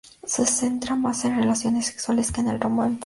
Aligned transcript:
Se 0.25 0.47
centra 0.47 0.95
más 0.95 1.25
en 1.25 1.35
relaciones 1.39 1.85
sexuales 1.85 2.31
que 2.31 2.41
en 2.41 2.47
el 2.47 2.59
romance. 2.59 2.99